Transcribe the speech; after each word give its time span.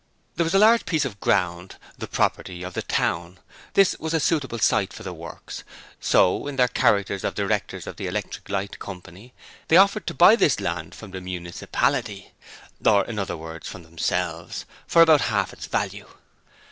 There 0.35 0.43
was 0.43 0.55
a 0.55 0.57
large 0.57 0.87
piece 0.87 1.05
of 1.05 1.19
ground, 1.19 1.75
the 1.95 2.07
property 2.07 2.63
of 2.63 2.73
the 2.73 2.81
town, 2.81 3.37
that 3.73 3.93
was 3.99 4.15
a 4.15 4.19
suitable 4.19 4.57
site 4.57 4.91
for 4.93 5.03
the 5.03 5.13
works; 5.13 5.63
so 5.99 6.47
in 6.47 6.55
their 6.55 6.67
character 6.69 7.13
of 7.21 7.35
directors 7.35 7.85
of 7.85 7.97
the 7.97 8.07
Electric 8.07 8.49
Light 8.49 8.79
Coy. 8.79 9.31
they 9.67 9.77
offered 9.77 10.07
to 10.07 10.15
buy 10.15 10.35
this 10.35 10.59
land 10.59 10.95
from 10.95 11.11
the 11.11 11.21
Municipality 11.21 12.31
or, 12.83 13.05
in 13.05 13.19
other 13.19 13.37
words, 13.37 13.67
from 13.67 13.83
themselves 13.83 14.65
for 14.87 15.03
about 15.03 15.21
half 15.21 15.53
its 15.53 15.67
value. 15.67 16.07